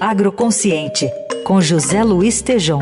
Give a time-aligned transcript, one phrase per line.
[0.00, 1.10] Agroconsciente,
[1.44, 2.78] com José Luiz Tejom.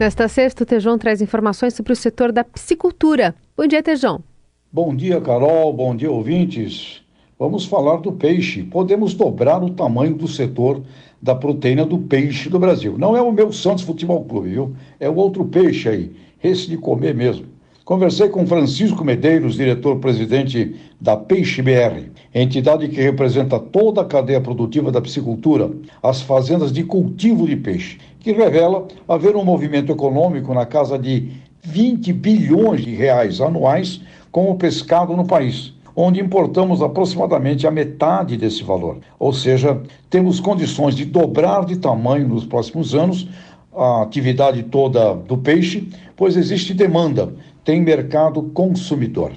[0.00, 3.34] Nesta sexta, o Tejão traz informações sobre o setor da piscicultura.
[3.54, 4.24] Bom dia, Tejão.
[4.72, 5.74] Bom dia, Carol.
[5.74, 7.02] Bom dia, ouvintes.
[7.38, 8.62] Vamos falar do peixe.
[8.62, 10.82] Podemos dobrar o tamanho do setor
[11.20, 12.96] da proteína do peixe do Brasil.
[12.96, 14.74] Não é o meu Santos Futebol Clube, viu?
[14.98, 17.55] É o outro peixe aí, esse de comer mesmo.
[17.86, 24.90] Conversei com Francisco Medeiros, diretor-presidente da Peixe BR, entidade que representa toda a cadeia produtiva
[24.90, 25.70] da piscicultura,
[26.02, 31.30] as fazendas de cultivo de peixe, que revela haver um movimento econômico na casa de
[31.62, 34.00] 20 bilhões de reais anuais
[34.32, 38.98] com o pescado no país, onde importamos aproximadamente a metade desse valor.
[39.16, 43.28] Ou seja, temos condições de dobrar de tamanho nos próximos anos
[43.72, 47.32] a atividade toda do peixe, pois existe demanda
[47.66, 49.32] tem mercado consumidor.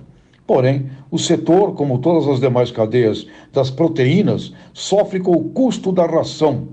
[0.46, 6.06] Porém, o setor, como todas as demais cadeias das proteínas, sofre com o custo da
[6.06, 6.70] ração.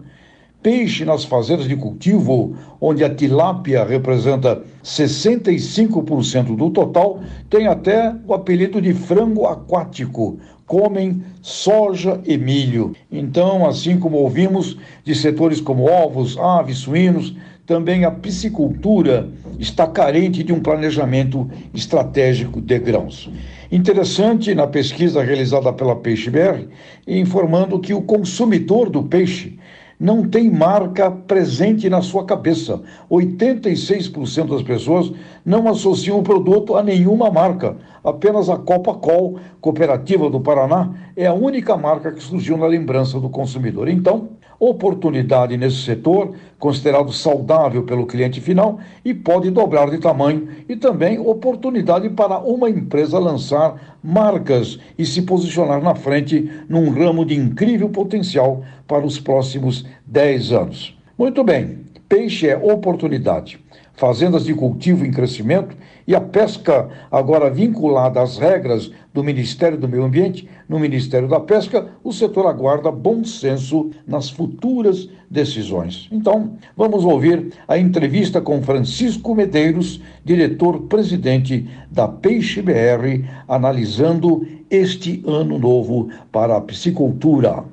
[0.67, 8.35] Peixe nas fazendas de cultivo, onde a tilápia representa 65% do total, tem até o
[8.35, 10.41] apelido de frango aquático.
[10.67, 12.97] Comem soja e milho.
[13.13, 19.29] Então, assim como ouvimos de setores como ovos, aves, suínos, também a piscicultura
[19.61, 23.31] está carente de um planejamento estratégico de grãos.
[23.71, 26.67] Interessante na pesquisa realizada pela Peixe BR,
[27.07, 29.57] informando que o consumidor do peixe
[29.99, 32.81] não tem marca presente na sua cabeça.
[33.11, 35.13] 86% das pessoas
[35.45, 37.77] não associam o produto a nenhuma marca.
[38.05, 43.29] Apenas a Copa-Col, Cooperativa do Paraná, é a única marca que surgiu na lembrança do
[43.29, 43.89] consumidor.
[43.89, 50.77] Então, oportunidade nesse setor, considerado saudável pelo cliente final e pode dobrar de tamanho, e
[50.77, 57.35] também oportunidade para uma empresa lançar marcas e se posicionar na frente num ramo de
[57.35, 60.97] incrível potencial para os próximos 10 anos.
[61.19, 63.59] Muito bem, peixe é oportunidade
[63.97, 65.75] fazendas de cultivo em crescimento
[66.07, 71.41] e a pesca agora vinculada às regras do Ministério do Meio Ambiente, no Ministério da
[71.41, 76.07] Pesca, o setor aguarda bom senso nas futuras decisões.
[76.13, 85.59] Então, vamos ouvir a entrevista com Francisco Medeiros, diretor-presidente da Peixe BR, analisando este ano
[85.59, 87.65] novo para a piscicultura.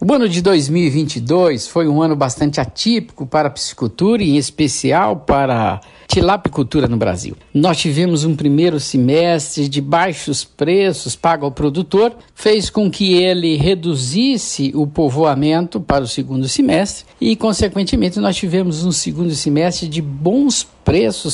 [0.00, 5.16] O ano de 2022 foi um ano bastante atípico para a piscicultura e, em especial,
[5.16, 7.36] para tilapicultura no Brasil.
[7.52, 13.56] Nós tivemos um primeiro semestre de baixos preços pago ao produtor, fez com que ele
[13.56, 20.00] reduzisse o povoamento para o segundo semestre e, consequentemente, nós tivemos um segundo semestre de
[20.00, 20.77] bons preços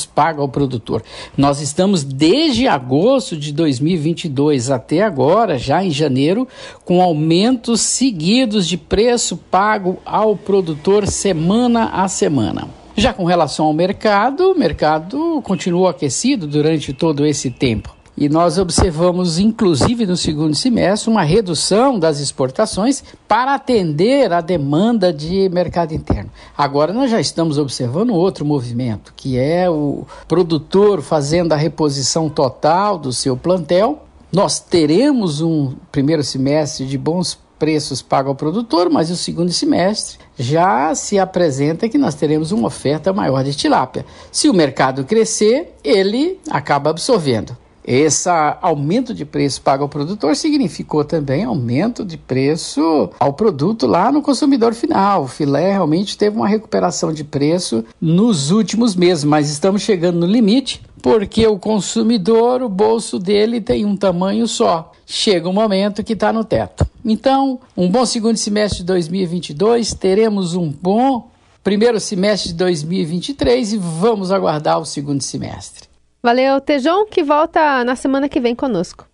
[0.07, 1.03] pagos ao produtor.
[1.37, 6.47] Nós estamos desde agosto de 2022 até agora, já em janeiro,
[6.85, 12.69] com aumentos seguidos de preço pago ao produtor semana a semana.
[12.97, 17.95] Já com relação ao mercado, o mercado continuou aquecido durante todo esse tempo.
[18.17, 25.13] E nós observamos, inclusive no segundo semestre, uma redução das exportações para atender a demanda
[25.13, 26.31] de mercado interno.
[26.57, 32.97] Agora nós já estamos observando outro movimento, que é o produtor fazendo a reposição total
[32.97, 34.05] do seu plantel.
[34.33, 40.19] Nós teremos um primeiro semestre de bons preços pagos ao produtor, mas o segundo semestre
[40.39, 44.05] já se apresenta que nós teremos uma oferta maior de tilápia.
[44.31, 47.57] Se o mercado crescer, ele acaba absorvendo.
[47.87, 48.31] Esse
[48.62, 54.22] aumento de preço pago ao produtor significou também aumento de preço ao produto lá no
[54.22, 55.25] consumidor final.
[55.25, 60.27] O filé realmente teve uma recuperação de preço nos últimos meses, mas estamos chegando no
[60.27, 64.91] limite porque o consumidor, o bolso dele tem um tamanho só.
[65.05, 66.87] Chega um momento que está no teto.
[67.05, 71.28] Então, um bom segundo semestre de 2022, teremos um bom
[71.62, 75.94] primeiro semestre de 2023 e vamos aguardar o segundo semestre.
[76.25, 79.07] Valeu, Tejão, que volta na semana que vem conosco.